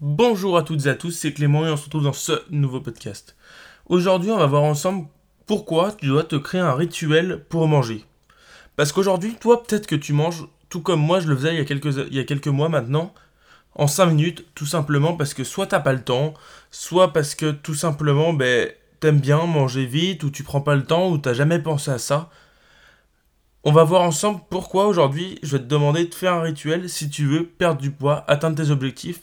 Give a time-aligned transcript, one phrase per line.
[0.00, 2.80] Bonjour à toutes et à tous, c'est Clément et on se retrouve dans ce nouveau
[2.80, 3.34] podcast.
[3.86, 5.08] Aujourd'hui, on va voir ensemble
[5.44, 8.04] pourquoi tu dois te créer un rituel pour manger.
[8.76, 12.20] Parce qu'aujourd'hui, toi, peut-être que tu manges tout comme moi, je le faisais il y
[12.20, 13.12] a quelques, mois maintenant,
[13.74, 16.32] en 5 minutes, tout simplement parce que soit t'as pas le temps,
[16.70, 18.70] soit parce que tout simplement, ben,
[19.00, 21.98] t'aimes bien manger vite, ou tu prends pas le temps, ou t'as jamais pensé à
[21.98, 22.30] ça.
[23.64, 27.10] On va voir ensemble pourquoi aujourd'hui je vais te demander de faire un rituel si
[27.10, 29.22] tu veux perdre du poids, atteindre tes objectifs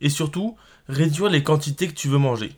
[0.00, 0.56] et surtout
[0.88, 2.52] réduire les quantités que tu veux manger.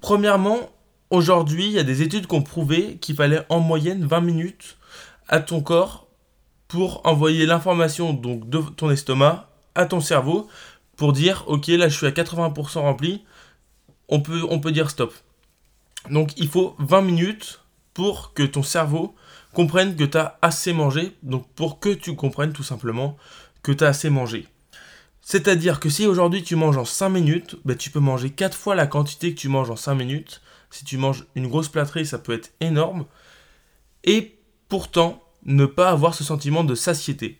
[0.00, 0.70] Premièrement,
[1.10, 4.76] aujourd'hui, il y a des études qui ont prouvé qu'il fallait en moyenne 20 minutes
[5.28, 6.08] à ton corps
[6.68, 10.48] pour envoyer l'information donc de ton estomac à ton cerveau
[10.96, 13.24] pour dire OK, là je suis à 80% rempli,
[14.08, 15.14] on peut, on peut dire stop.
[16.10, 17.60] Donc il faut 20 minutes
[17.94, 19.14] pour que ton cerveau
[19.52, 23.16] comprenne que tu as assez mangé, donc pour que tu comprennes tout simplement
[23.62, 24.46] que tu as assez mangé.
[25.22, 28.74] C'est-à-dire que si aujourd'hui tu manges en 5 minutes, ben, tu peux manger 4 fois
[28.74, 30.42] la quantité que tu manges en 5 minutes.
[30.70, 33.06] Si tu manges une grosse plâtrée, ça peut être énorme.
[34.04, 37.38] Et pourtant, ne pas avoir ce sentiment de satiété.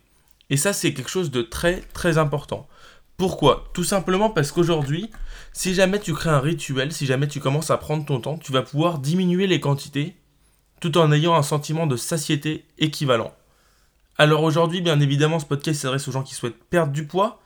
[0.49, 2.69] Et ça, c'est quelque chose de très très important.
[3.17, 3.71] Pourquoi?
[3.75, 5.11] Tout simplement parce qu'aujourd'hui,
[5.53, 8.53] si jamais tu crées un rituel, si jamais tu commences à prendre ton temps, tu
[8.53, 10.17] vas pouvoir diminuer les quantités
[10.81, 13.33] tout en ayant un sentiment de satiété équivalent.
[14.19, 17.42] Alors aujourd'hui, bien évidemment, ce podcast s'adresse aux gens qui souhaitent perdre du poids,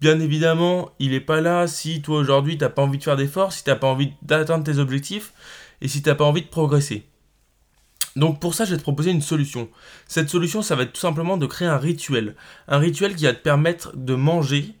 [0.00, 3.16] Bien évidemment, il n'est pas là si toi aujourd'hui tu n'as pas envie de faire
[3.16, 5.32] d'efforts, si tu n'as pas envie d'atteindre tes objectifs
[5.80, 7.04] et si tu n'as pas envie de progresser.
[8.14, 9.68] Donc pour ça, je vais te proposer une solution.
[10.06, 12.36] Cette solution, ça va être tout simplement de créer un rituel.
[12.68, 14.74] Un rituel qui va te permettre de manger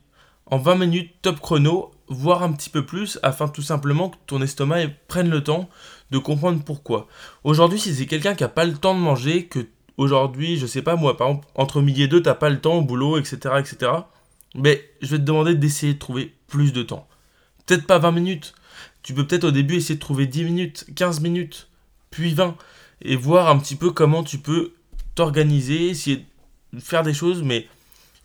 [0.46, 4.40] en 20 minutes top chrono, voire un petit peu plus, afin tout simplement que ton
[4.40, 5.68] estomac prenne le temps
[6.10, 7.06] de comprendre pourquoi.
[7.44, 9.66] Aujourd'hui, si c'est quelqu'un qui n'a pas le temps de manger, que
[9.98, 12.60] aujourd'hui, je sais pas moi, par exemple, entre midi et deux, tu n'as pas le
[12.60, 13.92] temps au boulot, etc., etc.,
[14.54, 17.08] mais je vais te demander d'essayer de trouver plus de temps.
[17.66, 18.54] Peut-être pas 20 minutes.
[19.02, 21.68] Tu peux peut-être au début essayer de trouver 10 minutes, 15 minutes,
[22.10, 22.56] puis 20,
[23.02, 24.72] et voir un petit peu comment tu peux
[25.14, 26.26] t'organiser, essayer
[26.72, 27.68] de faire des choses, mais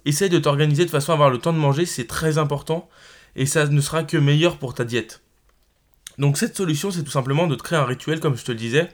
[0.05, 2.89] essaye de t'organiser de façon à avoir le temps de manger, c'est très important,
[3.35, 5.21] et ça ne sera que meilleur pour ta diète.
[6.17, 8.57] Donc cette solution, c'est tout simplement de te créer un rituel, comme je te le
[8.57, 8.89] disais.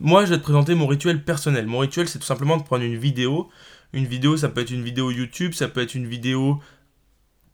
[0.00, 1.66] Moi, je vais te présenter mon rituel personnel.
[1.66, 3.48] Mon rituel, c'est tout simplement de prendre une vidéo,
[3.92, 6.60] une vidéo, ça peut être une vidéo YouTube, ça peut être une vidéo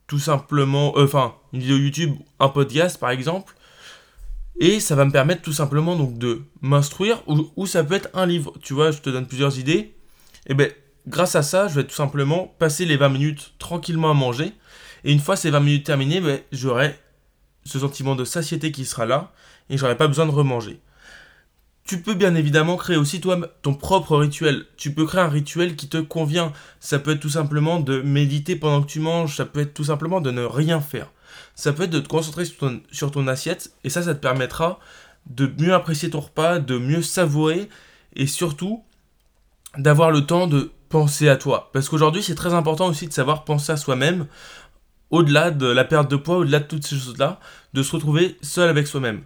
[0.07, 3.55] tout simplement, euh, enfin, une vidéo YouTube, un podcast par exemple.
[4.59, 8.25] Et ça va me permettre tout simplement donc de m'instruire, ou, ça peut être un
[8.25, 8.53] livre.
[8.61, 9.95] Tu vois, je te donne plusieurs idées.
[10.47, 10.67] Et bien,
[11.07, 14.53] grâce à ça, je vais tout simplement passer les 20 minutes tranquillement à manger.
[15.03, 16.97] Et une fois ces 20 minutes terminées, ben, j'aurai
[17.65, 19.33] ce sentiment de satiété qui sera là,
[19.69, 20.79] et j'aurai pas besoin de remanger.
[21.87, 24.65] Tu peux bien évidemment créer aussi toi ton propre rituel.
[24.75, 26.51] Tu peux créer un rituel qui te convient.
[26.79, 29.83] Ça peut être tout simplement de méditer pendant que tu manges, ça peut être tout
[29.83, 31.11] simplement de ne rien faire.
[31.53, 34.79] Ça peut être de te concentrer sur ton, assiette et ça, ça te permettra
[35.27, 37.69] de mieux apprécier ton repas, de mieux savourer
[38.15, 38.83] et surtout
[39.77, 41.69] d'avoir le temps de penser à toi.
[41.71, 44.25] Parce qu'aujourd'hui, c'est très important aussi de savoir penser à soi-même,
[45.11, 47.39] au-delà de la perte de poids, au-delà de toutes ces choses-là,
[47.75, 49.21] de se retrouver seul avec soi-même.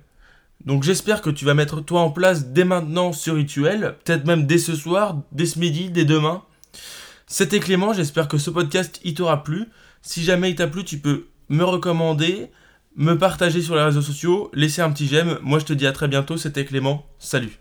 [0.65, 4.45] Donc j'espère que tu vas mettre toi en place dès maintenant ce rituel, peut-être même
[4.45, 6.43] dès ce soir, dès ce midi, dès demain.
[7.27, 9.65] C'était Clément, j'espère que ce podcast il t'aura plu.
[10.01, 12.51] Si jamais il t'a plu, tu peux me recommander,
[12.95, 15.37] me partager sur les réseaux sociaux, laisser un petit j'aime.
[15.41, 17.59] Moi je te dis à très bientôt, c'était Clément, salut